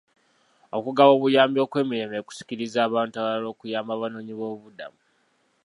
[0.77, 4.99] Okugaba obuyambi okw'emirembe kusikiriza abantu abalala okuyamba abanoonyi b'obubuddamu.